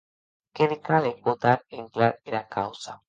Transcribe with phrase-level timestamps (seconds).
[0.59, 2.97] Que li calec botar en clar era causa.